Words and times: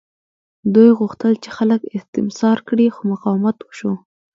دوی 0.73 0.89
غوښتل 0.99 1.33
چې 1.43 1.49
خلک 1.57 1.81
استثمار 1.97 2.57
کړي 2.67 2.87
خو 2.95 3.01
مقاومت 3.13 3.57
وشو. 3.63 3.93